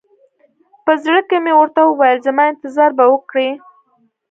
[0.85, 3.49] په زړه کښې مې ورته وويل زما انتظار به وکړې.